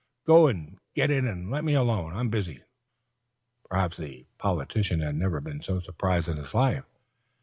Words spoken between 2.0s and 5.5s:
I'm busy." Perhaps the politician had never